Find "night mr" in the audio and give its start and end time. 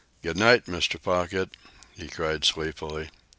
0.35-0.99